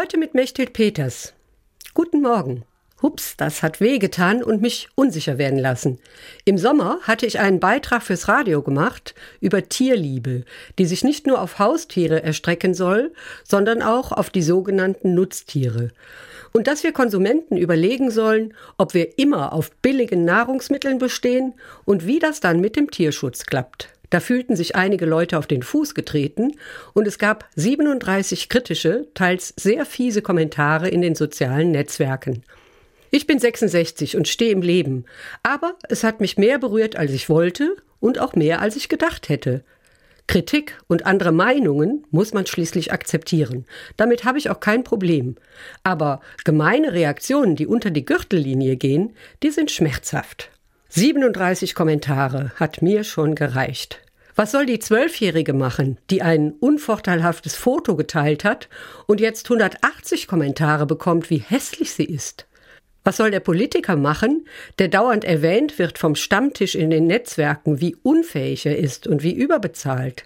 Heute 0.00 0.16
mit 0.16 0.32
Mechthild 0.32 0.72
Peters. 0.72 1.34
Guten 1.92 2.22
Morgen. 2.22 2.64
Hups, 3.02 3.36
das 3.36 3.62
hat 3.62 3.82
wehgetan 3.82 4.42
und 4.42 4.62
mich 4.62 4.88
unsicher 4.94 5.36
werden 5.36 5.58
lassen. 5.58 5.98
Im 6.46 6.56
Sommer 6.56 7.00
hatte 7.02 7.26
ich 7.26 7.38
einen 7.38 7.60
Beitrag 7.60 8.02
fürs 8.02 8.26
Radio 8.26 8.62
gemacht 8.62 9.14
über 9.42 9.68
Tierliebe, 9.68 10.46
die 10.78 10.86
sich 10.86 11.04
nicht 11.04 11.26
nur 11.26 11.38
auf 11.38 11.58
Haustiere 11.58 12.22
erstrecken 12.22 12.72
soll, 12.72 13.12
sondern 13.44 13.82
auch 13.82 14.10
auf 14.10 14.30
die 14.30 14.40
sogenannten 14.40 15.12
Nutztiere. 15.14 15.90
Und 16.54 16.66
dass 16.66 16.82
wir 16.82 16.92
Konsumenten 16.92 17.58
überlegen 17.58 18.10
sollen, 18.10 18.54
ob 18.78 18.94
wir 18.94 19.18
immer 19.18 19.52
auf 19.52 19.70
billigen 19.82 20.24
Nahrungsmitteln 20.24 20.96
bestehen 20.96 21.52
und 21.84 22.06
wie 22.06 22.20
das 22.20 22.40
dann 22.40 22.60
mit 22.60 22.74
dem 22.74 22.90
Tierschutz 22.90 23.44
klappt. 23.44 23.90
Da 24.10 24.18
fühlten 24.20 24.56
sich 24.56 24.74
einige 24.74 25.06
Leute 25.06 25.38
auf 25.38 25.46
den 25.46 25.62
Fuß 25.62 25.94
getreten 25.94 26.52
und 26.94 27.06
es 27.06 27.18
gab 27.18 27.48
37 27.54 28.48
kritische, 28.48 29.06
teils 29.14 29.54
sehr 29.56 29.86
fiese 29.86 30.20
Kommentare 30.20 30.88
in 30.88 31.00
den 31.00 31.14
sozialen 31.14 31.70
Netzwerken. 31.70 32.42
Ich 33.12 33.26
bin 33.26 33.38
66 33.38 34.16
und 34.16 34.28
stehe 34.28 34.52
im 34.52 34.62
Leben, 34.62 35.04
aber 35.42 35.74
es 35.88 36.04
hat 36.04 36.20
mich 36.20 36.38
mehr 36.38 36.58
berührt, 36.58 36.96
als 36.96 37.12
ich 37.12 37.28
wollte 37.28 37.76
und 38.00 38.18
auch 38.18 38.34
mehr, 38.34 38.60
als 38.60 38.76
ich 38.76 38.88
gedacht 38.88 39.28
hätte. 39.28 39.64
Kritik 40.26 40.78
und 40.86 41.06
andere 41.06 41.32
Meinungen 41.32 42.06
muss 42.12 42.32
man 42.32 42.46
schließlich 42.46 42.92
akzeptieren. 42.92 43.66
Damit 43.96 44.24
habe 44.24 44.38
ich 44.38 44.48
auch 44.48 44.60
kein 44.60 44.84
Problem. 44.84 45.34
Aber 45.82 46.20
gemeine 46.44 46.92
Reaktionen, 46.92 47.56
die 47.56 47.66
unter 47.66 47.90
die 47.90 48.04
Gürtellinie 48.04 48.76
gehen, 48.76 49.16
die 49.42 49.50
sind 49.50 49.72
schmerzhaft. 49.72 50.50
37 50.90 51.74
Kommentare 51.74 52.52
hat 52.56 52.80
mir 52.80 53.02
schon 53.02 53.34
gereicht. 53.34 54.00
Was 54.40 54.52
soll 54.52 54.64
die 54.64 54.78
Zwölfjährige 54.78 55.52
machen, 55.52 55.98
die 56.08 56.22
ein 56.22 56.52
unvorteilhaftes 56.52 57.56
Foto 57.56 57.94
geteilt 57.94 58.42
hat 58.42 58.70
und 59.06 59.20
jetzt 59.20 59.44
180 59.44 60.26
Kommentare 60.26 60.86
bekommt, 60.86 61.28
wie 61.28 61.44
hässlich 61.46 61.92
sie 61.92 62.06
ist? 62.06 62.46
Was 63.04 63.18
soll 63.18 63.30
der 63.30 63.40
Politiker 63.40 63.96
machen, 63.96 64.46
der 64.78 64.88
dauernd 64.88 65.24
erwähnt 65.24 65.78
wird 65.78 65.98
vom 65.98 66.14
Stammtisch 66.14 66.74
in 66.74 66.88
den 66.88 67.06
Netzwerken, 67.06 67.82
wie 67.82 67.96
unfähig 68.02 68.64
er 68.64 68.78
ist 68.78 69.06
und 69.06 69.22
wie 69.22 69.34
überbezahlt? 69.34 70.24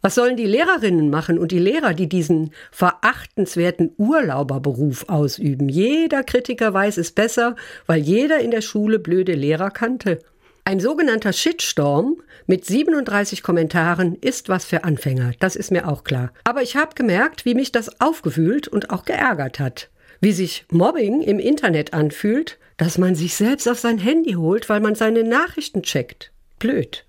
Was 0.00 0.14
sollen 0.14 0.36
die 0.36 0.46
Lehrerinnen 0.46 1.10
machen 1.10 1.36
und 1.36 1.50
die 1.50 1.58
Lehrer, 1.58 1.92
die 1.92 2.08
diesen 2.08 2.52
verachtenswerten 2.70 3.90
Urlauberberuf 3.98 5.08
ausüben? 5.08 5.68
Jeder 5.68 6.22
Kritiker 6.22 6.72
weiß 6.72 6.98
es 6.98 7.10
besser, 7.10 7.56
weil 7.86 8.00
jeder 8.00 8.38
in 8.38 8.52
der 8.52 8.60
Schule 8.60 9.00
blöde 9.00 9.32
Lehrer 9.32 9.72
kannte. 9.72 10.20
Ein 10.68 10.80
sogenannter 10.80 11.32
Shitstorm 11.32 12.16
mit 12.46 12.66
37 12.66 13.44
Kommentaren 13.44 14.16
ist 14.16 14.48
was 14.48 14.64
für 14.64 14.82
Anfänger, 14.82 15.30
das 15.38 15.54
ist 15.54 15.70
mir 15.70 15.86
auch 15.86 16.02
klar. 16.02 16.32
Aber 16.42 16.60
ich 16.60 16.74
habe 16.74 16.96
gemerkt, 16.96 17.44
wie 17.44 17.54
mich 17.54 17.70
das 17.70 18.00
aufgewühlt 18.00 18.66
und 18.66 18.90
auch 18.90 19.04
geärgert 19.04 19.60
hat. 19.60 19.90
Wie 20.20 20.32
sich 20.32 20.66
Mobbing 20.72 21.22
im 21.22 21.38
Internet 21.38 21.94
anfühlt, 21.94 22.58
dass 22.78 22.98
man 22.98 23.14
sich 23.14 23.36
selbst 23.36 23.68
auf 23.68 23.78
sein 23.78 23.98
Handy 23.98 24.32
holt, 24.32 24.68
weil 24.68 24.80
man 24.80 24.96
seine 24.96 25.22
Nachrichten 25.22 25.84
checkt. 25.84 26.32
Blöd. 26.58 27.06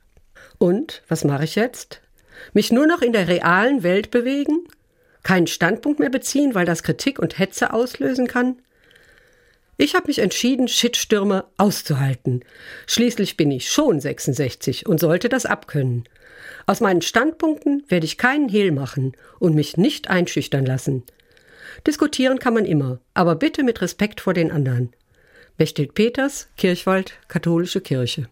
Und 0.59 1.02
was 1.08 1.23
mache 1.23 1.45
ich 1.45 1.55
jetzt? 1.55 2.02
Mich 2.53 2.72
nur 2.72 2.85
noch 2.85 3.02
in 3.02 3.11
der 3.11 3.28
realen 3.28 3.81
Welt 3.81 4.11
bewegen? 4.11 4.67
Keinen 5.23 5.47
Standpunkt 5.47 5.97
mehr 6.00 6.11
beziehen, 6.11 6.53
weil 6.53 6.67
das 6.67 6.83
Kritik 6.83 7.17
und 7.17 7.39
Hetze 7.39 7.73
auslösen 7.73 8.28
kann? 8.28 8.61
Ich 9.80 9.94
habe 9.94 10.08
mich 10.08 10.20
entschieden, 10.20 10.67
Shitstürme 10.67 11.45
auszuhalten. 11.58 12.44
Schließlich 12.88 13.38
bin 13.38 13.52
ich 13.52 13.70
schon 13.70 14.00
66 14.00 14.88
und 14.88 15.00
sollte 15.00 15.30
das 15.30 15.45
abkönnen. 15.45 16.06
Aus 16.66 16.81
meinen 16.81 17.03
Standpunkten 17.03 17.84
werde 17.88 18.06
ich 18.06 18.17
keinen 18.17 18.50
Hehl 18.50 18.72
machen 18.72 19.16
und 19.39 19.53
mich 19.53 19.78
nicht 19.78 20.09
einschüchtern 20.09 20.66
lassen. 20.66 21.03
Diskutieren 21.86 22.39
kann 22.39 22.56
man 22.56 22.66
immer, 22.66 23.00
aber 23.14 23.36
bitte 23.36 23.64
mit 23.64 23.81
Respekt 23.81 24.19
vor 24.19 24.34
den 24.34 24.52
anderen. 24.52 24.94
Mechthild 25.59 25.94
Peters, 25.94 26.47
Kirchwald, 26.58 27.14
Katholische 27.28 27.81
Kirche. 27.81 28.28